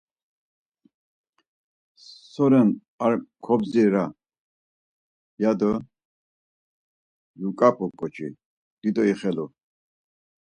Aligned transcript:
So 2.31 2.45
ren 2.51 2.69
ar 3.05 3.13
kobdzira? 3.45 4.03
ya 5.41 5.51
do 5.59 5.71
kyuǩap̌u 7.39 7.85
ǩoçi, 7.99 8.27
dido 8.81 9.03
ixelu. 9.11 9.45